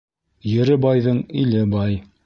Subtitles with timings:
[0.53, 2.05] Ере байҙың иле бай.